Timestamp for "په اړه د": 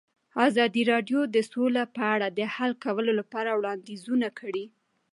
1.95-2.39